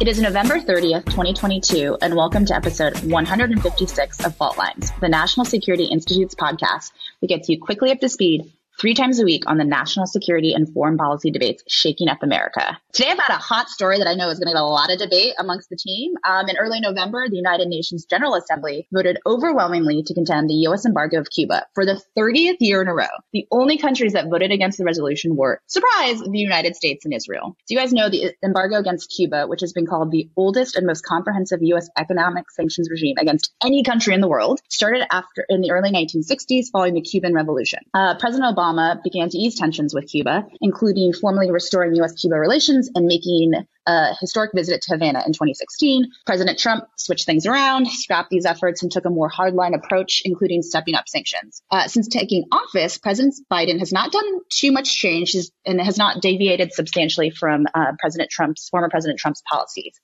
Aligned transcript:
It 0.00 0.08
is 0.08 0.18
November 0.18 0.58
30th, 0.58 1.04
2022, 1.10 1.98
and 2.00 2.16
welcome 2.16 2.46
to 2.46 2.56
episode 2.56 2.98
156 3.00 4.24
of 4.24 4.34
Fault 4.34 4.56
Lines, 4.56 4.90
the 4.98 5.10
National 5.10 5.44
Security 5.44 5.84
Institute's 5.84 6.34
podcast 6.34 6.92
that 7.20 7.26
gets 7.26 7.50
you 7.50 7.60
quickly 7.60 7.90
up 7.90 8.00
to 8.00 8.08
speed 8.08 8.50
three 8.80 8.94
times 8.94 9.20
a 9.20 9.24
week 9.24 9.44
on 9.46 9.58
the 9.58 9.64
national 9.64 10.06
security 10.06 10.54
and 10.54 10.72
foreign 10.72 10.96
policy 10.96 11.30
debates 11.30 11.62
shaking 11.68 12.08
up 12.08 12.22
America. 12.22 12.78
Today, 12.94 13.10
I've 13.10 13.18
got 13.18 13.30
a 13.30 13.34
hot 13.34 13.68
story 13.68 13.98
that 13.98 14.06
I 14.06 14.14
know 14.14 14.30
is 14.30 14.38
going 14.38 14.48
to 14.48 14.54
get 14.54 14.60
a 14.60 14.64
lot 14.64 14.90
of 14.90 14.98
debate 14.98 15.34
amongst 15.38 15.68
the 15.68 15.76
team. 15.76 16.14
Um, 16.26 16.48
in 16.48 16.56
early 16.56 16.80
November, 16.80 17.28
the 17.28 17.36
United 17.36 17.68
Nations 17.68 18.06
General 18.06 18.34
Assembly 18.34 18.88
voted 18.92 19.18
overwhelmingly 19.26 20.02
to 20.04 20.14
condemn 20.14 20.46
the 20.46 20.54
U.S. 20.66 20.86
embargo 20.86 21.20
of 21.20 21.28
Cuba 21.30 21.66
for 21.74 21.84
the 21.84 22.00
30th 22.18 22.56
year 22.60 22.80
in 22.80 22.88
a 22.88 22.94
row. 22.94 23.04
The 23.32 23.46
only 23.52 23.76
countries 23.76 24.14
that 24.14 24.30
voted 24.30 24.50
against 24.50 24.78
the 24.78 24.84
resolution 24.84 25.36
were, 25.36 25.60
surprise, 25.66 26.20
the 26.20 26.38
United 26.38 26.74
States 26.74 27.04
and 27.04 27.12
Israel. 27.12 27.56
Do 27.68 27.74
you 27.74 27.78
guys 27.78 27.92
know 27.92 28.08
the 28.08 28.32
embargo 28.42 28.76
against 28.76 29.12
Cuba, 29.14 29.46
which 29.46 29.60
has 29.60 29.74
been 29.74 29.86
called 29.86 30.10
the 30.10 30.30
oldest 30.36 30.74
and 30.76 30.86
most 30.86 31.04
comprehensive 31.04 31.58
U.S. 31.62 31.90
economic 31.98 32.50
sanctions 32.50 32.88
regime 32.90 33.16
against 33.18 33.52
any 33.62 33.82
country 33.82 34.14
in 34.14 34.22
the 34.22 34.28
world, 34.28 34.60
started 34.70 35.06
after 35.12 35.44
in 35.50 35.60
the 35.60 35.70
early 35.70 35.90
1960s 35.90 36.70
following 36.72 36.94
the 36.94 37.02
Cuban 37.02 37.34
Revolution. 37.34 37.80
Uh, 37.92 38.16
President 38.18 38.56
Obama 38.56 38.69
Obama 38.70 39.02
began 39.02 39.28
to 39.28 39.38
ease 39.38 39.56
tensions 39.56 39.94
with 39.94 40.08
Cuba, 40.08 40.46
including 40.60 41.12
formally 41.12 41.50
restoring 41.50 41.94
U.S. 41.96 42.12
Cuba 42.14 42.36
relations 42.36 42.90
and 42.94 43.06
making 43.06 43.52
a 43.86 44.14
historic 44.20 44.50
visit 44.54 44.82
to 44.82 44.94
Havana 44.94 45.20
in 45.26 45.32
2016. 45.32 46.10
President 46.26 46.58
Trump 46.58 46.84
switched 46.96 47.26
things 47.26 47.46
around, 47.46 47.88
scrapped 47.88 48.30
these 48.30 48.44
efforts, 48.44 48.82
and 48.82 48.92
took 48.92 49.04
a 49.04 49.10
more 49.10 49.30
hardline 49.30 49.74
approach, 49.74 50.22
including 50.24 50.62
stepping 50.62 50.94
up 50.94 51.08
sanctions. 51.08 51.62
Uh, 51.70 51.88
since 51.88 52.08
taking 52.08 52.44
office, 52.52 52.98
President 52.98 53.34
Biden 53.50 53.78
has 53.78 53.92
not 53.92 54.12
done 54.12 54.40
too 54.50 54.72
much 54.72 54.94
change 54.94 55.34
and 55.64 55.80
has 55.80 55.98
not 55.98 56.20
deviated 56.20 56.72
substantially 56.72 57.30
from 57.30 57.66
uh, 57.74 57.92
President 57.98 58.30
Trump's 58.30 58.68
former 58.68 58.88
President 58.88 59.18
Trump's 59.18 59.42
policies. 59.50 59.98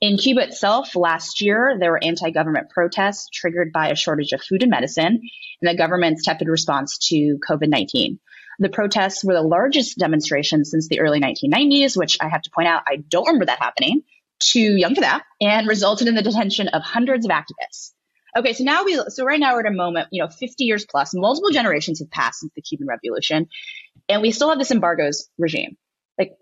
In 0.00 0.16
Cuba 0.16 0.42
itself, 0.42 0.94
last 0.94 1.40
year, 1.40 1.76
there 1.78 1.90
were 1.90 2.02
anti 2.02 2.30
government 2.30 2.70
protests 2.70 3.28
triggered 3.32 3.72
by 3.72 3.88
a 3.88 3.96
shortage 3.96 4.32
of 4.32 4.42
food 4.42 4.62
and 4.62 4.70
medicine 4.70 5.20
and 5.60 5.68
the 5.70 5.76
government's 5.76 6.24
tepid 6.24 6.48
response 6.48 6.98
to 7.08 7.38
COVID 7.48 7.68
19. 7.68 8.20
The 8.60 8.68
protests 8.68 9.24
were 9.24 9.34
the 9.34 9.42
largest 9.42 9.98
demonstration 9.98 10.64
since 10.64 10.88
the 10.88 11.00
early 11.00 11.20
1990s, 11.20 11.96
which 11.96 12.18
I 12.20 12.28
have 12.28 12.42
to 12.42 12.50
point 12.50 12.68
out, 12.68 12.82
I 12.88 12.96
don't 12.96 13.26
remember 13.26 13.46
that 13.46 13.60
happening. 13.60 14.02
Too 14.40 14.76
young 14.76 14.94
for 14.94 15.00
that, 15.00 15.24
and 15.40 15.66
resulted 15.66 16.06
in 16.06 16.14
the 16.14 16.22
detention 16.22 16.68
of 16.68 16.82
hundreds 16.82 17.26
of 17.26 17.32
activists. 17.32 17.92
Okay, 18.36 18.52
so 18.52 18.62
now 18.62 18.84
we, 18.84 19.00
so 19.08 19.24
right 19.24 19.40
now 19.40 19.54
we're 19.54 19.60
at 19.60 19.66
a 19.66 19.74
moment, 19.74 20.08
you 20.12 20.22
know, 20.22 20.28
50 20.28 20.64
years 20.64 20.86
plus, 20.88 21.12
multiple 21.12 21.50
generations 21.50 21.98
have 21.98 22.10
passed 22.10 22.40
since 22.40 22.52
the 22.54 22.62
Cuban 22.62 22.86
Revolution, 22.86 23.48
and 24.08 24.22
we 24.22 24.30
still 24.30 24.48
have 24.48 24.58
this 24.58 24.70
embargoes 24.70 25.28
regime. 25.38 25.76
Like, 26.18 26.36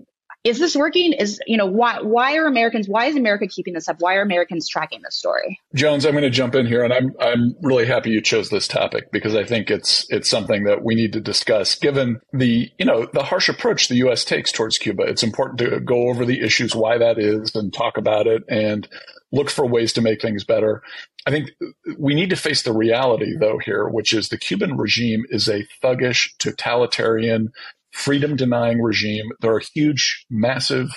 is 0.47 0.61
this 0.61 0.77
working? 0.77 1.13
Is 1.13 1.41
you 1.47 1.57
know 1.57 1.67
why 1.67 2.01
why 2.01 2.37
are 2.37 2.47
Americans 2.47 2.89
why 2.89 3.07
is 3.07 3.17
America 3.17 3.49
keeping 3.49 3.75
this 3.75 3.89
up? 3.89 3.97
Why 3.99 4.15
are 4.15 4.23
Americans 4.23 4.69
tracking 4.69 5.01
this 5.03 5.17
story? 5.17 5.61
Jones, 5.75 6.07
I'm 6.07 6.13
going 6.13 6.23
to 6.23 6.31
jump 6.31 6.55
in 6.55 6.67
here, 6.67 6.85
and 6.85 6.93
I'm 6.93 7.13
I'm 7.21 7.57
really 7.63 7.85
happy 7.85 8.11
you 8.11 8.21
chose 8.21 8.49
this 8.49 8.69
topic 8.69 9.11
because 9.11 9.35
I 9.35 9.45
think 9.45 9.73
it's 9.73 10.07
it's 10.09 10.31
something 10.31 10.63
that 10.65 10.85
we 10.85 10.95
need 10.95 11.15
to 11.15 11.21
discuss. 11.21 11.75
Given 11.75 12.21
the 12.33 12.71
you 12.79 12.87
know 12.87 13.09
the 13.13 13.25
harsh 13.25 13.49
approach 13.49 13.89
the 13.89 13.97
U.S. 13.97 14.25
takes 14.25 14.53
towards 14.53 14.79
Cuba, 14.79 15.03
it's 15.03 15.25
important 15.25 15.59
to 15.59 15.81
go 15.81 16.09
over 16.09 16.25
the 16.25 16.41
issues 16.41 16.77
why 16.77 16.97
that 16.99 17.19
is 17.19 17.57
and 17.57 17.75
talk 17.75 17.97
about 17.97 18.29
it 18.29 18.45
and 18.49 18.87
look 19.33 19.51
for 19.51 19.67
ways 19.67 19.93
to 19.95 20.01
make 20.01 20.23
things 20.23 20.45
better. 20.45 20.81
I 21.27 21.31
think 21.33 21.51
we 21.99 22.15
need 22.15 22.31
to 22.31 22.37
face 22.37 22.63
the 22.63 22.73
reality, 22.73 23.35
though, 23.37 23.59
here, 23.59 23.89
which 23.89 24.15
is 24.15 24.29
the 24.29 24.39
Cuban 24.39 24.77
regime 24.77 25.25
is 25.29 25.49
a 25.49 25.67
thuggish, 25.83 26.29
totalitarian, 26.39 27.51
freedom 27.97 28.37
denying 28.37 28.81
regime. 28.83 29.33
There 29.41 29.55
are 29.55 29.63
huge, 29.75 30.27
massive, 30.31 30.91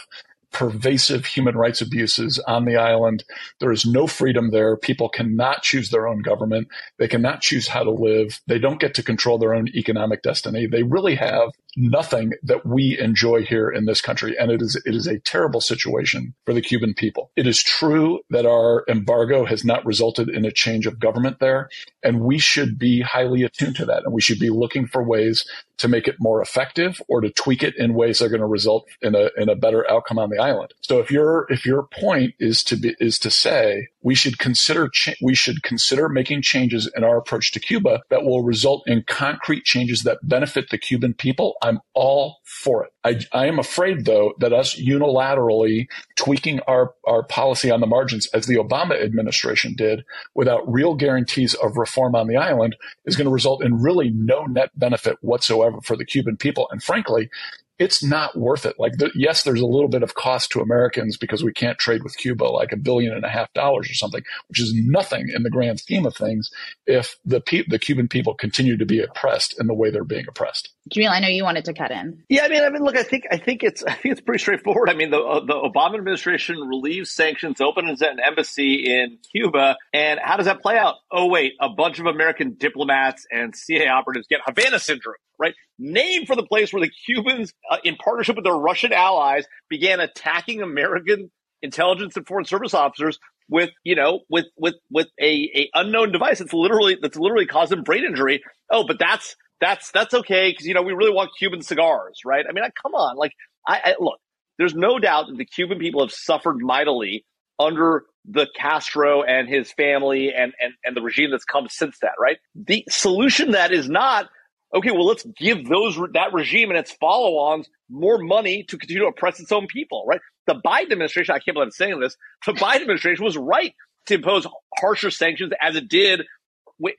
pervasive 0.52 1.26
human 1.26 1.56
rights 1.56 1.82
abuses 1.82 2.40
on 2.40 2.66
the 2.66 2.76
island. 2.76 3.24
There 3.60 3.72
is 3.72 3.86
no 3.86 4.08
freedom 4.08 4.52
there. 4.52 4.76
People 4.78 5.10
cannot 5.10 5.64
choose 5.64 5.90
their 5.90 6.08
own 6.08 6.22
government. 6.22 6.68
They 6.98 7.08
cannot 7.08 7.42
choose 7.42 7.68
how 7.68 7.84
to 7.84 7.92
live. 7.92 8.40
They 8.48 8.60
don't 8.60 8.80
get 8.80 8.94
to 8.96 9.04
control 9.04 9.38
their 9.38 9.54
own 9.54 9.68
economic 9.70 10.24
destiny. 10.24 10.68
They 10.68 10.84
really 10.84 11.16
have 11.16 11.52
nothing 11.78 12.34
that 12.44 12.66
we 12.66 12.98
enjoy 13.00 13.46
here 13.46 13.70
in 13.70 13.86
this 13.86 14.02
country. 14.02 14.36
And 14.38 14.52
it 14.52 14.62
is, 14.62 14.82
it 14.86 14.96
is 14.96 15.08
a 15.08 15.20
terrible 15.20 15.62
situation 15.62 16.34
for 16.46 16.54
the 16.54 16.62
Cuban 16.62 16.94
people. 16.94 17.32
It 17.36 17.48
is 17.48 17.62
true 17.62 18.20
that 18.30 18.46
our 18.46 18.84
embargo 18.90 19.46
has 19.46 19.64
not 19.64 19.86
resulted 19.86 20.30
in 20.30 20.46
a 20.46 20.52
change 20.52 20.88
of 20.88 21.00
government 21.00 21.40
there. 21.40 21.70
And 22.04 22.22
we 22.22 22.40
should 22.40 22.80
be 22.80 23.02
highly 23.02 23.44
attuned 23.44 23.76
to 23.78 23.86
that. 23.86 24.04
And 24.04 24.14
we 24.14 24.22
should 24.22 24.40
be 24.40 24.50
looking 24.50 24.88
for 24.88 25.04
ways 25.04 25.46
to 25.78 25.88
make 25.88 26.08
it 26.08 26.18
more 26.20 26.42
effective 26.42 27.02
or 27.08 27.22
to 27.22 27.30
tweak 27.30 27.64
it 27.64 27.76
in 27.78 27.94
ways 27.94 28.20
that 28.20 28.26
are 28.26 28.30
going 28.30 28.42
to 28.42 28.48
result 28.48 28.86
in 29.02 29.16
a, 29.16 29.30
in 29.38 29.48
a 29.48 29.56
better 29.56 29.90
outcome 29.90 30.20
on 30.20 30.30
the 30.30 30.39
island. 30.40 30.74
So 30.82 31.00
if 31.00 31.12
your, 31.12 31.46
if 31.50 31.66
your 31.66 31.84
point 31.84 32.34
is 32.40 32.64
to 32.64 32.76
be, 32.76 32.96
is 33.00 33.20
to 33.20 33.30
say 33.30 33.90
we 34.02 34.16
should 34.16 34.40
consider, 34.40 34.90
cha- 34.92 35.14
we 35.22 35.36
should 35.36 35.62
consider 35.62 36.10
making 36.10 36.42
changes 36.42 36.90
in 36.96 37.04
our 37.04 37.18
approach 37.18 37.52
to 37.52 37.60
Cuba 37.60 38.02
that 38.10 38.24
will 38.24 38.44
result 38.44 38.84
in 38.88 39.04
concrete 39.06 39.66
changes 39.66 40.04
that 40.04 40.20
benefit 40.24 40.70
the 40.70 40.78
Cuban 40.78 41.14
people, 41.14 41.56
I'm 41.62 41.80
all 41.94 42.38
for 42.44 42.86
it. 42.86 42.92
I, 43.04 43.20
I 43.38 43.48
am 43.48 43.60
afraid, 43.60 44.06
though, 44.06 44.34
that 44.40 44.54
us 44.54 44.76
unilaterally 44.76 45.88
tweaking 46.16 46.60
our, 46.62 46.94
our 47.06 47.24
policy 47.24 47.72
on 47.72 47.80
the 47.80 47.88
margins, 47.88 48.28
as 48.34 48.46
the 48.46 48.56
Obama 48.56 49.02
administration 49.02 49.74
did, 49.78 50.04
without 50.34 50.70
real 50.72 50.96
guarantees 50.96 51.54
of 51.56 51.78
reform 51.78 52.16
on 52.16 52.28
the 52.28 52.38
island, 52.38 52.76
is 53.06 53.16
going 53.16 53.26
to 53.26 53.32
result 53.32 53.64
in 53.64 53.82
really 53.82 54.10
no 54.10 54.46
net 54.46 54.72
benefit 54.76 55.18
whatsoever 55.22 55.80
for 55.84 55.96
the 55.96 56.06
Cuban 56.06 56.38
people. 56.38 56.68
And 56.72 56.84
frankly, 56.84 57.30
it's 57.80 58.04
not 58.04 58.38
worth 58.38 58.66
it. 58.66 58.76
Like, 58.78 58.98
the, 58.98 59.10
yes, 59.16 59.44
there's 59.44 59.62
a 59.62 59.66
little 59.66 59.88
bit 59.88 60.04
of 60.04 60.14
cost 60.14 60.52
to 60.52 60.60
Americans 60.60 61.18
because 61.18 61.44
we 61.44 61.54
can't 61.54 61.80
trade 61.80 62.04
with 62.04 62.18
Cuba 62.18 62.44
like 62.44 62.72
a 62.72 62.78
billion 62.78 63.14
and 63.14 63.24
a 63.24 63.30
half 63.30 63.52
dollars 63.54 63.90
or 63.90 63.94
something, 63.94 64.22
which 64.50 64.62
is 64.62 64.74
nothing 64.76 65.30
in 65.34 65.44
the 65.44 65.50
grand 65.50 65.80
scheme 65.80 66.06
of 66.06 66.16
things. 66.16 66.52
If 66.86 67.18
the 67.26 67.42
pe- 67.42 67.66
the 67.68 67.80
Cuban 67.80 68.08
people 68.08 68.34
continue 68.34 68.78
to 68.78 68.86
be 68.86 69.02
oppressed 69.02 69.60
in 69.60 69.68
the 69.68 69.74
way 69.74 69.90
they're 69.90 70.04
being 70.04 70.26
oppressed. 70.28 70.70
Jamil, 70.94 71.12
I 71.12 71.20
know 71.20 71.28
you 71.28 71.44
wanted 71.44 71.66
to 71.66 71.74
cut 71.74 71.92
in. 71.92 72.24
Yeah, 72.30 72.44
I 72.46 72.48
mean, 72.48 72.64
I 72.64 72.70
mean, 72.70 72.84
look, 72.84 72.98
I 72.98 73.04
think, 73.04 73.26
I 73.32 73.38
think 73.38 73.64
it's, 73.64 73.84
I 73.88 73.94
think 73.94 74.14
it's 74.14 74.22
pretty 74.22 74.42
straightforward. 74.42 74.90
I 74.90 74.94
mean, 74.94 75.12
the 75.12 75.20
uh, 75.20 75.40
the 75.46 75.54
Obama 75.54 75.96
administration 75.96 76.58
relieves 76.58 77.12
sanctions, 77.12 77.62
opens 77.62 78.02
an 78.02 78.18
embassy 78.26 78.86
in 78.86 79.20
Cuba, 79.32 79.78
and 79.94 80.20
how 80.22 80.38
does 80.38 80.48
that 80.48 80.62
play 80.62 80.78
out? 80.78 80.96
Oh, 81.12 81.28
wait, 81.28 81.54
a 81.62 81.70
bunch 81.70 82.00
of 82.00 82.06
American 82.08 82.56
diplomats 82.58 83.26
and 83.32 83.56
CIA 83.56 83.88
operatives 83.88 84.28
get 84.28 84.42
Havana 84.46 84.80
syndrome, 84.80 85.16
right? 85.40 85.54
Named 85.78 86.28
for 86.28 86.36
the 86.36 86.46
place 86.46 86.74
where 86.74 86.82
the 86.82 86.92
Cubans, 87.06 87.54
uh, 87.70 87.78
in 87.84 87.96
partnership 87.96 88.36
with 88.36 88.46
their 88.46 88.54
Russian 88.54 88.94
allies, 88.94 89.46
began 89.70 90.00
attacking 90.00 90.62
American 90.62 91.32
intelligence 91.62 92.16
and 92.16 92.28
foreign 92.28 92.46
service 92.46 92.74
officers 92.74 93.20
with 93.50 93.72
you 93.84 93.96
know 93.96 94.22
with 94.30 94.46
with 94.58 94.76
with 94.92 95.08
a, 95.20 95.50
a 95.56 95.70
unknown 95.74 96.12
device 96.12 96.40
that's 96.40 96.54
literally 96.54 96.98
that's 97.02 97.18
literally 97.18 97.46
causing 97.46 97.84
brain 97.84 98.06
injury. 98.06 98.44
Oh, 98.72 98.86
but 98.86 99.00
that's 99.00 99.36
that's 99.60 99.92
that's 99.92 100.14
okay 100.14 100.52
because 100.52 100.66
you 100.66 100.74
know 100.74 100.84
we 100.84 100.94
really 100.94 101.14
want 101.14 101.32
Cuban 101.38 101.62
cigars, 101.62 102.22
right? 102.26 102.46
I 102.48 102.54
mean, 102.54 102.64
I, 102.64 102.70
come 102.82 102.94
on, 102.94 103.18
like 103.18 103.34
I, 103.68 103.80
I 103.86 103.96
look. 104.00 104.20
There's 104.58 104.76
no 104.76 105.00
doubt 105.00 105.28
that 105.28 105.38
the 105.38 105.46
Cuban 105.46 105.80
people 105.80 106.02
have 106.02 106.12
suffered 106.12 106.58
mightily 106.60 107.26
under 107.60 108.04
the 108.26 108.48
Castro 108.56 109.24
and 109.24 109.48
his 109.48 109.72
family 109.72 110.34
and, 110.34 110.54
and, 110.60 110.74
and 110.84 110.96
the 110.96 111.02
regime 111.02 111.32
that's 111.32 111.46
come 111.46 111.68
since 111.70 111.98
that, 112.02 112.14
right? 112.20 112.38
The 112.56 112.84
solution 112.90 113.52
that 113.52 113.72
is 113.72 113.90
not, 113.90 114.30
okay, 114.74 114.92
well, 114.92 115.06
let's 115.06 115.26
give 115.38 115.68
those, 115.68 116.00
that 116.14 116.34
regime 116.34 116.70
and 116.70 116.78
its 116.78 116.92
follow-ons 116.92 117.70
more 117.90 118.18
money 118.20 118.64
to 118.64 118.78
continue 118.78 119.04
to 119.04 119.08
oppress 119.08 119.40
its 119.40 119.52
own 119.52 119.68
people, 119.68 120.06
right? 120.08 120.22
The 120.48 120.56
Biden 120.56 120.92
administration, 120.92 121.34
I 121.34 121.40
can't 121.40 121.56
believe 121.56 121.68
I'm 121.68 121.72
saying 121.72 122.00
this, 122.00 122.16
the 122.46 122.54
Biden 122.54 122.82
administration 122.82 123.26
was 123.26 123.38
right 123.38 123.74
to 124.08 124.16
impose 124.16 124.48
harsher 124.78 125.12
sanctions 125.12 125.52
as 125.62 125.76
it 125.76 125.88
did 125.88 126.22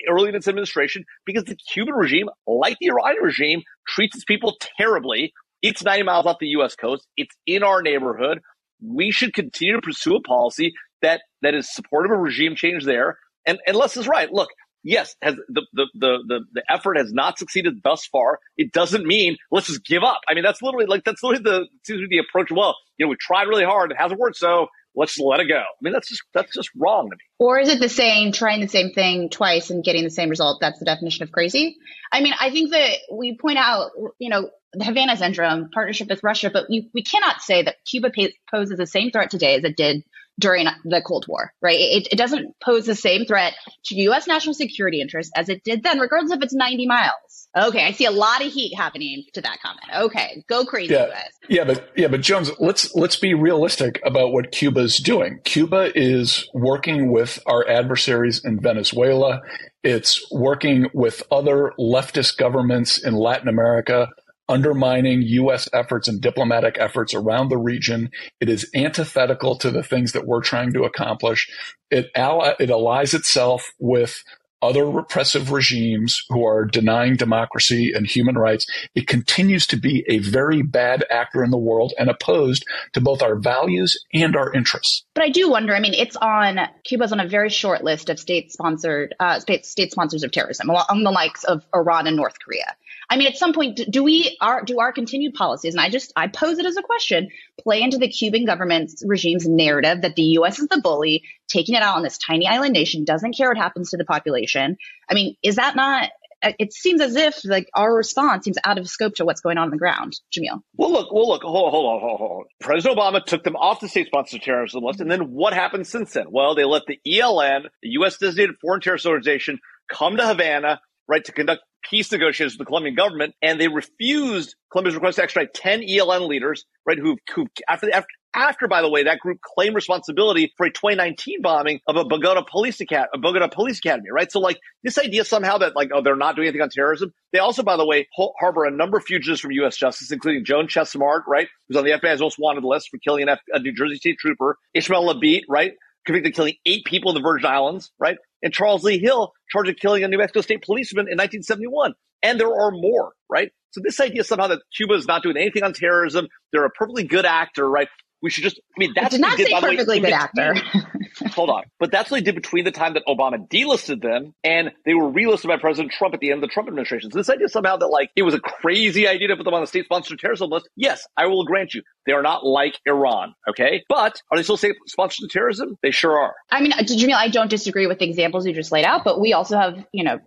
early 0.09 0.29
in 0.29 0.35
its 0.35 0.49
administration 0.49 1.05
because 1.25 1.45
the 1.45 1.57
Cuban 1.57 1.95
regime, 1.95 2.29
like 2.47 2.77
the 2.81 2.89
Iranian 2.89 3.23
regime, 3.23 3.63
treats 3.89 4.17
its 4.17 4.25
people 4.25 4.57
terribly. 4.79 5.33
It's 5.63 5.83
90 5.83 6.05
miles 6.05 6.27
off 6.27 6.39
the 6.41 6.49
U.S. 6.49 6.75
coast. 6.75 7.07
It's 7.17 7.35
in 7.47 7.63
our 7.63 7.83
neighborhood. 7.83 8.41
We 8.83 9.11
should 9.11 9.35
continue 9.35 9.75
to 9.75 9.83
pursue 9.83 10.17
a 10.17 10.23
policy 10.23 10.73
that, 11.03 11.23
that 11.43 11.55
is 11.55 11.73
supportive 11.73 12.13
of 12.13 12.19
regime 12.19 12.57
change 12.57 12.85
there. 12.85 13.19
And, 13.47 13.59
and 13.67 13.77
Les 13.77 13.97
is 13.97 14.09
right. 14.09 14.31
Look, 14.33 14.49
yes, 14.83 15.15
has 15.23 15.35
the, 15.49 15.63
the, 15.73 15.87
the, 15.95 16.41
the, 16.53 16.63
effort 16.69 16.97
has 16.97 17.13
not 17.13 17.39
succeeded 17.39 17.81
thus 17.83 18.07
far. 18.07 18.39
It 18.57 18.73
doesn't 18.73 19.07
mean 19.07 19.37
let's 19.51 19.67
just 19.67 19.85
give 19.85 20.03
up. 20.03 20.21
I 20.29 20.35
mean, 20.35 20.45
that's 20.45 20.63
literally 20.63 20.87
like, 20.87 21.05
that's 21.05 21.23
literally 21.23 21.69
the, 21.87 22.07
the 22.09 22.19
approach. 22.19 22.51
Well, 22.51 22.77
you 22.99 23.07
know, 23.07 23.11
we 23.11 23.17
tried 23.21 23.45
really 23.45 23.65
hard. 23.65 23.91
It 23.93 23.97
hasn't 23.99 24.21
worked. 24.21 24.37
So 24.37 24.69
let's 25.01 25.19
let 25.19 25.41
it 25.41 25.47
go. 25.47 25.57
I 25.57 25.81
mean, 25.81 25.95
that's 25.95 26.09
just 26.09 26.23
that's 26.35 26.55
just 26.55 26.71
wrong 26.77 27.09
to 27.09 27.17
me. 27.17 27.23
Or 27.39 27.59
is 27.59 27.71
it 27.71 27.81
the 27.81 27.89
same 27.89 28.33
trying 28.33 28.61
the 28.61 28.69
same 28.69 28.93
thing 28.93 29.31
twice 29.31 29.71
and 29.71 29.83
getting 29.83 30.05
the 30.05 30.11
same 30.11 30.29
result? 30.29 30.59
That's 30.61 30.79
the 30.79 30.85
definition 30.85 31.23
of 31.23 31.33
crazy. 31.33 31.79
I 32.13 32.21
mean, 32.21 32.35
I 32.39 32.51
think 32.51 32.71
that 32.73 32.99
we 33.11 33.37
point 33.37 33.59
out, 33.59 33.93
you 34.19 34.29
know, 34.29 34.51
the 34.75 34.85
Havana 34.85 35.17
syndrome, 35.17 35.71
partnership 35.73 36.09
with 36.09 36.23
Russia, 36.23 36.51
but 36.53 36.67
we, 36.69 36.91
we 36.95 37.03
cannot 37.03 37.41
say 37.41 37.63
that 37.63 37.77
Cuba 37.87 38.11
poses 38.51 38.77
the 38.77 38.87
same 38.87 39.11
threat 39.11 39.31
today 39.31 39.57
as 39.57 39.65
it 39.65 39.77
did 39.77 40.05
during 40.39 40.67
the 40.85 41.03
Cold 41.05 41.27
War, 41.29 41.53
right? 41.61 41.79
It, 41.79 42.09
it 42.13 42.17
doesn't 42.17 42.55
pose 42.61 42.87
the 42.87 42.95
same 42.95 43.25
threat 43.25 43.55
to 43.87 43.95
U.S. 44.03 44.27
national 44.27 44.55
security 44.55 45.01
interests 45.01 45.33
as 45.35 45.49
it 45.49 45.65
did 45.65 45.83
then, 45.83 45.99
regardless 45.99 46.33
if 46.33 46.43
it's 46.43 46.55
90 46.55 46.87
miles. 46.87 47.13
Okay, 47.57 47.85
I 47.85 47.93
see 47.93 48.05
a 48.05 48.11
lot 48.11 48.45
of 48.45 48.53
heat 48.53 48.75
happening 48.77 49.25
to 49.35 49.41
that 49.41 49.59
comment. 49.61 49.87
Okay, 50.07 50.45
go 50.49 50.65
crazy, 50.65 50.95
yeah, 50.95 51.09
US. 51.09 51.31
Yeah, 51.49 51.65
but 51.65 51.91
yeah, 51.97 52.09
but 52.09 52.21
Jones, 52.21 52.51
let's 52.59 52.95
let's 52.95 53.17
be 53.17 53.35
realistic 53.35 54.01
about 54.05 54.33
what 54.33 54.53
Cuba's 54.53 54.99
doing. 54.99 55.41
Cuba 55.45 55.91
is 55.95 56.49
working 56.55 57.13
with 57.13 57.41
our 57.47 57.69
adversaries 57.69 58.45
in 58.45 58.61
Venezuela. 58.61 59.41
It's 59.83 60.25
working 60.31 60.87
with 60.95 61.23
other 61.31 61.73
leftist 61.79 62.37
governments 62.37 63.03
in 63.03 63.15
Latin 63.15 63.49
America 63.49 64.11
undermining 64.51 65.23
U.S. 65.23 65.69
efforts 65.73 66.09
and 66.09 66.21
diplomatic 66.21 66.77
efforts 66.79 67.15
around 67.15 67.49
the 67.49 67.57
region. 67.57 68.11
It 68.41 68.49
is 68.49 68.69
antithetical 68.75 69.57
to 69.59 69.71
the 69.71 69.85
things 69.85 70.13
that 70.13 70.27
we're 70.27 70.43
trying 70.43 70.73
to 70.73 70.83
accomplish. 70.83 71.49
It, 71.91 72.11
ally, 72.17 72.55
it 72.59 72.69
allies 72.69 73.15
itself 73.15 73.71
with 73.79 74.23
other 74.63 74.89
repressive 74.89 75.51
regimes 75.51 76.23
who 76.29 76.47
are 76.47 76.65
denying 76.65 77.17
democracy 77.17 77.93
and 77.95 78.07
human 78.07 78.37
rights. 78.37 78.67
It 78.95 79.07
continues 79.07 79.67
to 79.69 79.77
be 79.77 80.05
a 80.09 80.19
very 80.19 80.63
bad 80.63 81.05
actor 81.11 81.43
in 81.43 81.51
the 81.51 81.59
world 81.59 81.93
and 81.99 82.11
opposed 82.11 82.65
to 82.93 83.01
both 83.01 83.23
our 83.23 83.37
values 83.37 83.97
and 84.13 84.37
our 84.37 84.53
interests. 84.53 85.05
But 85.15 85.25
I 85.25 85.31
do 85.31 85.51
wonder. 85.51 85.75
I 85.75 85.81
mean, 85.81 85.95
it's 85.95 86.17
on 86.17 86.59
Cuba's 86.85 87.13
on 87.13 87.21
a 87.21 87.29
very 87.29 87.51
short 87.51 87.83
list 87.85 88.11
of 88.11 88.19
state-sponsored 88.19 89.15
uh, 89.19 89.41
state 89.41 89.67
state 89.67 89.93
sponsors 89.93 90.23
of 90.23 90.31
terrorism, 90.33 90.71
among 90.71 91.05
the 91.05 91.11
likes 91.11 91.45
of 91.45 91.65
Iran 91.75 92.07
and 92.07 92.17
North 92.17 92.39
Korea. 92.45 92.77
I 93.11 93.17
mean, 93.17 93.27
at 93.27 93.37
some 93.37 93.53
point, 93.53 93.81
do 93.91 94.05
we 94.05 94.37
are 94.41 94.63
do 94.63 94.79
our 94.79 94.93
continued 94.93 95.35
policies, 95.35 95.75
and 95.75 95.81
I 95.81 95.91
just 95.91 96.13
I 96.15 96.29
pose 96.29 96.59
it 96.59 96.65
as 96.65 96.77
a 96.77 96.83
question, 96.83 97.29
play 97.61 97.83
into 97.83 97.99
the 97.99 98.09
Cuban 98.09 98.45
government's 98.45 99.03
regime's 99.05 99.49
narrative 99.49 100.03
that 100.03 100.15
the 100.15 100.23
U.S. 100.23 100.61
is 100.61 100.69
the 100.69 100.81
bully, 100.81 101.25
taking 101.49 101.75
it 101.75 101.83
out 101.83 101.97
on 101.97 102.05
this 102.05 102.19
tiny 102.19 102.47
island 102.47 102.73
nation, 102.73 103.05
doesn't 103.05 103.37
care 103.37 103.49
what 103.49 103.59
happens 103.59 103.91
to 103.91 103.97
the 103.97 104.05
population. 104.05 104.77
I 105.11 105.15
mean, 105.15 105.35
is 105.43 105.57
that 105.57 105.75
not? 105.75 106.09
Uh, 106.43 106.53
it 106.59 106.73
seems 106.73 107.01
as 107.01 107.17
if 107.17 107.45
like 107.45 107.69
our 107.75 107.93
response 107.93 108.45
seems 108.45 108.57
out 108.65 108.79
of 108.79 108.89
scope 108.89 109.17
to 109.17 109.25
what's 109.25 109.41
going 109.41 109.59
on 109.59 109.65
on 109.65 109.71
the 109.71 109.77
ground, 109.77 110.19
Jamil. 110.33 110.63
Well, 110.77 110.93
look, 110.93 111.13
well, 111.13 111.29
look, 111.29 111.43
hold, 111.43 111.73
hold 111.73 111.87
on, 111.87 112.01
hold 112.01 112.13
on, 112.13 112.19
hold 112.19 112.31
on. 112.31 112.45
President 112.61 112.97
Obama 112.97 113.23
took 113.23 113.43
them 113.43 113.57
off 113.57 113.81
the 113.81 113.89
state-sponsored 113.89 114.41
terrorism 114.41 114.85
list, 114.85 115.01
and 115.01 115.11
then 115.11 115.33
what 115.33 115.53
happened 115.53 115.87
since 115.87 116.13
then? 116.13 116.27
Well, 116.31 116.55
they 116.55 116.65
let 116.65 116.85
the 116.87 116.99
ELN, 117.07 117.65
the 117.83 117.91
U.S. 117.91 118.19
designated 118.19 118.55
foreign 118.63 118.81
terrorist 118.81 119.05
organization, 119.05 119.59
come 119.93 120.17
to 120.17 120.27
Havana, 120.27 120.81
right, 121.09 121.25
to 121.25 121.33
conduct 121.33 121.63
peace 121.89 122.11
negotiations 122.13 122.55
with 122.55 122.59
the 122.59 122.65
Colombian 122.67 122.95
government, 122.95 123.35
and 123.43 123.61
they 123.61 123.69
refused 123.69 124.55
Colombia's 124.71 124.95
request 124.95 125.17
to 125.17 125.23
extradite 125.23 125.55
10 125.55 125.83
ELN 125.83 126.29
leaders, 126.29 126.65
right, 126.87 126.99
who, 126.99 127.17
who 127.35 127.47
after, 127.69 127.93
after, 127.93 128.09
after, 128.35 128.69
by 128.69 128.83
the 128.83 128.89
way, 128.89 129.05
that 129.05 129.19
group 129.19 129.41
claimed 129.43 129.75
responsibility 129.75 130.53
for 130.57 130.67
a 130.67 130.71
2019 130.71 131.43
bombing 131.43 131.81
of 131.87 131.97
a 131.97 132.05
Bogota 132.05 132.43
police 132.43 132.81
academy, 132.81 133.09
a 133.15 133.19
Bogota 133.19 133.49
police 133.49 133.79
academy, 133.79 134.11
right? 134.13 134.31
So 134.31 134.41
like 134.41 134.59
this 134.85 134.99
idea 134.99 135.25
somehow 135.25 135.59
that 135.59 135.75
like, 135.75 135.91
oh, 135.93 136.03
they're 136.03 136.17
not 136.17 136.37
doing 136.37 136.49
anything 136.49 136.63
on 136.63 136.71
terrorism. 136.71 137.13
They 137.33 137.39
also, 137.39 137.63
by 137.63 137.77
the 137.77 137.87
way, 137.87 138.09
harbor 138.39 138.65
a 138.65 138.71
number 138.71 138.99
of 138.99 139.05
fugitives 139.05 139.41
from 139.41 139.53
U.S. 139.53 139.77
justice, 139.77 140.13
including 140.13 140.45
Joan 140.45 140.69
Chesimard, 140.69 141.23
right? 141.27 141.49
Who's 141.69 141.77
on 141.77 141.85
the 141.85 141.93
FBI's 141.93 142.21
most 142.21 142.39
wanted 142.39 142.65
list 142.65 142.89
for 142.91 142.99
killing 142.99 143.29
F- 143.29 143.41
a 143.53 143.59
New 143.59 143.73
Jersey 143.73 143.97
state 143.97 144.19
trooper, 144.19 144.57
Ishmael 144.75 145.15
LaBeet, 145.15 145.43
right? 145.49 145.73
Convicted 146.07 146.33
of 146.33 146.37
killing 146.37 146.55
eight 146.67 146.85
people 146.85 147.11
in 147.11 147.15
the 147.17 147.23
Virgin 147.23 147.47
Islands, 147.47 147.91
right? 147.99 148.17
And 148.43 148.53
Charles 148.53 148.85
Lee 148.85 148.99
Hill, 148.99 149.33
charged 149.51 149.69
with 149.69 149.79
killing 149.79 150.05
a 150.05 150.09
New 150.09 150.19
Mexico 150.19 150.41
state 150.41 150.63
policeman 150.63 151.03
in 151.03 151.19
1971. 151.19 151.95
And 152.23 152.39
there 152.39 152.49
are 152.49 152.71
more, 152.71 153.13
right? 153.29 153.51
So 153.71 153.81
this 153.83 154.01
idea 154.01 154.25
somehow 154.25 154.49
that 154.49 154.61
Cuba 154.77 154.95
is 154.95 155.07
not 155.07 155.23
doing 155.23 155.37
anything 155.37 155.63
on 155.63 155.73
terrorism, 155.73 156.29
they're 156.53 156.65
a 156.65 156.71
perfectly 156.71 157.05
good 157.05 157.25
actor, 157.25 157.69
right? 157.69 157.89
We 158.23 158.31
should 158.31 158.45
just, 158.45 158.59
I 158.59 158.79
mean, 158.79 158.93
that's 158.95 159.07
I 159.07 159.09
did 159.11 159.21
not 159.21 159.37
did, 159.37 159.49
say 159.49 159.61
perfectly 159.61 160.01
way, 160.01 160.11
good 160.11 160.13
actor. 160.13 160.55
hold 161.29 161.51
on. 161.51 161.65
But 161.79 161.91
that's 161.91 162.11
what 162.11 162.19
they 162.19 162.25
did 162.25 162.35
between 162.35 162.65
the 162.65 162.71
time 162.71 162.95
that 162.95 163.03
Obama 163.07 163.47
delisted 163.49 164.03
them 164.03 164.35
and 164.45 164.73
they 164.85 164.95
were 164.95 165.11
relisted 165.11 165.49
by 165.49 165.57
President 165.57 165.93
Trump 165.93 166.15
at 166.15 166.21
the 166.21 166.31
end 166.31 166.43
of 166.43 166.49
the 166.49 166.53
Trump 166.53 166.69
administration. 166.69 167.11
So 167.11 167.19
this 167.19 167.31
idea 167.31 167.49
somehow 167.49 167.77
that 167.77 167.89
like 167.89 168.11
it 168.17 168.23
was 168.23 168.35
a 168.35 168.41
crazy 168.41 169.07
idea 169.07 169.29
to 169.29 169.37
put 169.37 169.45
them 169.45 169.55
on 169.55 169.61
the 169.61 169.67
state 169.67 169.85
sponsored 169.85 170.19
terrorism 170.19 170.51
list. 170.51 170.69
Yes, 170.77 171.07
I 171.17 171.27
will 171.27 171.45
grant 171.45 171.75
you. 171.75 171.83
They 172.07 172.13
are 172.13 172.23
not 172.23 172.47
like 172.47 172.79
Iran. 172.87 173.35
Okay. 173.49 173.85
But 173.89 174.23
are 174.31 174.37
they 174.37 174.43
still 174.43 174.57
state 174.57 174.77
sponsored 174.87 175.31
terrorism? 175.31 175.79
They 175.83 175.91
sure 175.91 176.19
are. 176.19 176.35
I 176.51 176.61
mean, 176.61 176.73
uh, 176.73 176.79
Jamil, 176.79 177.15
I 177.15 177.29
don't 177.29 177.51
disagree 177.51 177.87
with 177.87 177.99
the 177.99 178.09
examples 178.09 178.47
you 178.47 178.53
just 178.53 178.73
laid 178.73 178.85
out, 178.85 179.05
but 179.05 179.21
we 179.21 179.33
also 179.33 179.59
have, 179.59 179.85
you 179.93 180.05
know, 180.05 180.19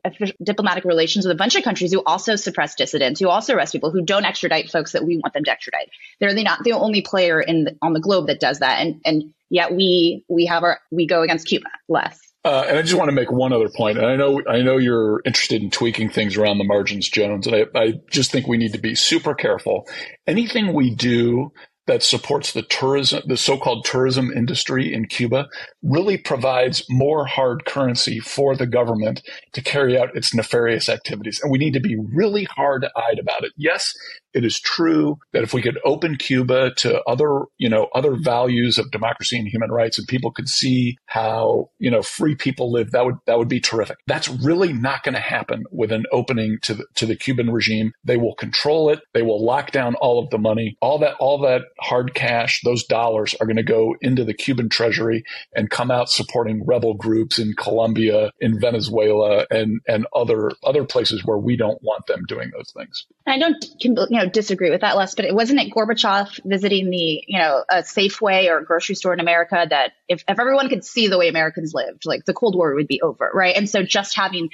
diplomatic 0.44 0.86
relations 0.86 1.26
with 1.26 1.32
a 1.32 1.38
bunch 1.38 1.56
of 1.56 1.64
countries 1.64 1.92
who 1.92 2.04
also 2.06 2.36
suppress 2.36 2.76
dissidents, 2.76 3.20
who 3.20 3.28
also 3.28 3.56
arrest 3.56 3.74
people, 3.74 3.92
who 3.92 4.04
don't 4.04 4.26
extradite 4.26 4.70
folks 4.70 4.92
that 4.92 5.06
we 5.06 5.18
want 5.18 5.34
them 5.34 5.44
to 5.44 5.52
extradite. 5.52 5.90
They're 6.20 6.34
not 6.34 6.64
the 6.64 6.74
only 6.74 7.02
player 7.02 7.42
in 7.42 7.66
the, 7.66 7.76
on 7.84 7.94
the 7.94 8.00
globe 8.00 8.28
that 8.28 8.40
does 8.40 8.60
that. 8.60 8.80
And, 8.80 9.02
and 9.06 9.24
yet 9.50 9.74
we, 9.74 10.24
we 10.30 10.46
have 10.46 10.64
our, 10.64 10.80
we 10.92 11.06
go 11.06 11.22
against 11.22 11.48
Cuba 11.48 11.70
less. 11.88 12.20
Uh, 12.46 12.66
and 12.68 12.78
I 12.78 12.82
just 12.82 12.96
want 12.96 13.10
to 13.10 13.16
make 13.16 13.32
one 13.32 13.54
other 13.54 13.70
point. 13.70 13.98
And 13.98 14.06
I 14.06 14.16
know, 14.18 14.42
I 14.50 14.62
know 14.62 14.78
you're 14.78 15.22
interested 15.26 15.62
in 15.62 15.70
tweaking 15.70 16.10
things 16.10 16.36
around 16.36 16.58
the 16.58 16.66
margins, 16.66 17.08
Jones. 17.08 17.48
And 17.48 17.56
I, 17.56 17.80
I 17.80 17.94
just 18.10 18.32
think 18.32 18.48
we 18.48 18.58
need 18.58 18.74
to 18.74 18.80
be 18.80 18.96
super 18.96 19.34
careful. 19.34 19.88
Anything 20.28 20.74
we 20.74 20.94
do 20.94 21.52
that 21.86 22.04
supports 22.04 22.54
the 22.54 22.62
tourism, 22.62 23.22
the 23.28 23.38
so-called 23.38 23.86
tourism 23.86 24.32
industry 24.32 24.94
in 24.94 25.06
Cuba 25.06 25.48
really 25.82 26.18
provides 26.18 26.86
more 26.90 27.26
hard 27.26 27.66
currency 27.66 28.20
for 28.20 28.56
the 28.56 28.68
government 28.68 29.22
to 29.54 29.62
carry 29.62 29.98
out 29.98 30.16
its 30.16 30.34
nefarious 30.34 30.88
activities. 30.90 31.40
And 31.44 31.52
we 31.52 31.58
need 31.58 31.74
to 31.74 31.82
be 31.82 31.98
really 32.14 32.46
hard 32.46 32.86
eyed 32.96 33.20
about 33.20 33.44
it. 33.44 33.52
Yes, 33.58 33.94
it 34.34 34.44
is 34.44 34.60
true 34.60 35.18
that 35.32 35.44
if 35.44 35.54
we 35.54 35.62
could 35.62 35.80
open 35.86 36.16
Cuba 36.16 36.74
to 36.76 37.02
other, 37.04 37.46
you 37.58 37.70
know, 37.70 37.88
other 37.94 38.16
values 38.16 38.78
of 38.78 38.92
democracy 38.92 39.38
and 39.38 39.48
human 39.48 39.72
rights 39.72 39.98
and 39.98 40.08
people 40.08 40.32
could 40.32 40.50
see 40.50 40.98
how, 41.06 41.70
you 41.80 41.92
know, 41.92 42.02
free 42.02 42.36
people 42.36 42.72
live, 42.72 42.92
that 42.92 43.06
would, 43.06 43.16
that 43.28 43.38
would 43.38 43.48
be 43.48 43.60
terrific. 43.60 43.98
That's 44.08 44.30
really 44.30 44.74
not 44.74 45.04
going 45.04 45.16
to 45.16 45.22
happen 45.22 45.64
with 45.72 45.92
an 45.92 46.06
opening 46.12 46.58
to 46.64 46.74
the, 46.74 46.86
to 46.96 47.06
the 47.06 47.16
Cuban 47.16 47.52
regime. 47.52 47.92
They 48.04 48.18
will 48.18 48.36
control 48.36 48.90
it. 48.90 49.00
They 49.14 49.22
will 49.22 49.44
lock 49.44 49.72
down 49.72 49.96
all 49.96 50.24
of 50.24 50.30
the 50.30 50.38
money. 50.38 50.78
All 50.82 51.00
that, 51.00 51.16
all 51.20 51.40
that 51.42 51.64
hard 51.80 52.14
cash, 52.14 52.62
those 52.64 52.84
dollars 52.84 53.36
are 53.40 53.46
going 53.46 53.58
to 53.58 53.64
go 53.64 53.96
into 54.02 54.24
the 54.24 54.34
Cuban 54.34 54.70
treasury 54.70 55.24
and 55.56 55.70
come 55.70 55.92
out 55.92 56.10
supporting 56.10 56.66
rebel 56.66 56.94
groups 56.94 57.40
in 57.40 57.54
Colombia, 57.58 58.32
in 58.40 58.60
Venezuela, 58.60 59.46
and, 59.50 59.80
and 59.88 60.08
other, 60.16 60.52
other 60.64 60.86
places 60.86 61.24
where 61.26 61.38
we 61.38 61.56
don't 61.56 61.82
want 61.84 62.06
them 62.08 62.24
doing 62.28 62.52
those 62.56 62.72
things. 62.76 63.06
I 63.28 63.38
don't, 63.38 63.64
you 63.80 63.94
know, 64.10 64.23
know, 64.24 64.30
disagree 64.30 64.70
with 64.70 64.82
that, 64.82 64.96
Les, 64.96 65.16
but 65.16 65.26
it 65.26 65.34
wasn't 65.34 65.60
it 65.60 65.74
Gorbachev 65.74 66.40
visiting 66.46 66.90
the, 66.90 67.24
you 67.28 67.40
know, 67.40 67.64
a 67.70 67.78
Safeway 67.78 68.50
or 68.50 68.60
a 68.60 68.66
grocery 68.66 68.96
store 68.96 69.14
in 69.14 69.20
America 69.20 69.66
that 69.70 69.94
if, 70.08 70.24
if 70.28 70.40
everyone 70.40 70.70
could 70.70 70.84
see 70.84 71.08
the 71.08 71.18
way 71.18 71.30
Americans 71.30 71.74
lived, 71.74 72.06
like 72.06 72.26
the 72.26 72.34
Cold 72.34 72.56
War 72.56 72.74
would 72.76 72.88
be 72.88 73.02
over, 73.02 73.30
right? 73.34 73.56
And 73.56 73.70
so 73.70 73.84
just 73.84 74.16
having 74.16 74.50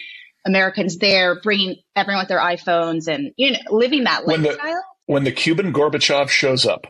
Americans 0.46 0.98
there, 0.98 1.40
bringing 1.42 1.78
everyone 1.96 2.22
with 2.22 2.30
their 2.30 2.40
iPhones 2.40 3.08
and, 3.08 3.32
you 3.38 3.52
know, 3.52 3.60
living 3.70 4.06
that 4.06 4.26
when 4.26 4.44
lifestyle. 4.44 4.74
The, 4.74 4.84
when 5.06 5.24
the 5.24 5.32
Cuban 5.32 5.74
Gorbachev 5.74 6.30
shows 6.30 6.66
up, 6.66 6.88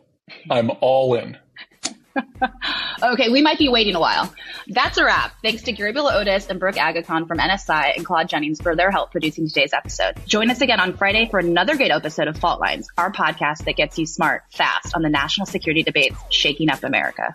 I'm 0.49 0.71
all 0.81 1.15
in. 1.15 1.37
Okay, 3.03 3.29
we 3.29 3.41
might 3.41 3.57
be 3.57 3.69
waiting 3.69 3.95
a 3.95 3.99
while. 3.99 4.33
That's 4.67 4.97
a 4.97 5.05
wrap. 5.05 5.33
Thanks 5.43 5.63
to 5.63 5.71
Gabriel 5.71 6.07
Otis 6.07 6.47
and 6.47 6.59
Brooke 6.59 6.75
Agacon 6.75 7.27
from 7.27 7.37
NSI 7.37 7.95
and 7.95 8.05
Claude 8.05 8.29
Jennings 8.29 8.61
for 8.61 8.75
their 8.75 8.91
help 8.91 9.11
producing 9.11 9.47
today's 9.47 9.73
episode. 9.73 10.15
Join 10.25 10.49
us 10.49 10.61
again 10.61 10.79
on 10.79 10.95
Friday 10.95 11.27
for 11.29 11.39
another 11.39 11.75
great 11.75 11.91
episode 11.91 12.27
of 12.27 12.37
Fault 12.37 12.59
Lines, 12.59 12.87
our 12.97 13.11
podcast 13.11 13.65
that 13.65 13.75
gets 13.75 13.97
you 13.97 14.05
smart, 14.05 14.43
fast 14.51 14.95
on 14.95 15.01
the 15.01 15.09
national 15.09 15.47
security 15.47 15.83
debates 15.83 16.17
shaking 16.29 16.69
up 16.69 16.83
America. 16.83 17.33